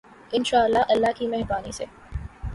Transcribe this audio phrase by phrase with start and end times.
[0.31, 1.85] انشاء اللہ، اللہ کی مہربانی سے۔